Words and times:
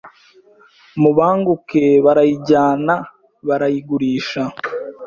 mubanguke 1.01 1.83
Barayijyana 2.05 2.93
barayigurisha 3.47 4.41